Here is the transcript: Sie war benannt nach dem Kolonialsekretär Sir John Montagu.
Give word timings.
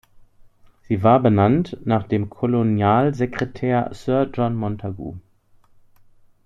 Sie 0.81 1.03
war 1.03 1.19
benannt 1.19 1.77
nach 1.85 2.07
dem 2.07 2.31
Kolonialsekretär 2.31 3.91
Sir 3.93 4.31
John 4.33 4.55
Montagu. 4.55 5.17